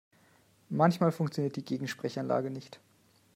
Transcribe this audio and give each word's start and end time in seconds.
Manchmal 0.71 1.11
funktioniert 1.11 1.57
die 1.57 1.63
Gegensprechanlage 1.63 2.49
nicht. 2.49 2.79